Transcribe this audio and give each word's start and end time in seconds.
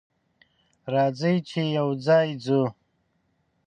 راځه 0.93 1.31
چې 1.49 1.61
یوځای 1.77 2.27
ځو. 2.43 2.63